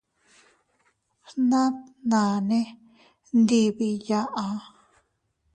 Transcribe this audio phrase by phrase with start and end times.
[1.25, 2.59] Bnamnane
[3.39, 4.45] ndibii yaʼa.